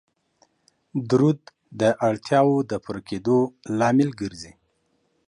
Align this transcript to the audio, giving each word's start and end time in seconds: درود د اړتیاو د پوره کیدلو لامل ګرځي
درود 1.09 1.39
د 1.79 1.81
اړتیاو 2.07 2.53
د 2.69 2.71
پوره 2.83 3.01
کیدلو 3.09 3.39
لامل 3.79 4.09
ګرځي 4.21 4.53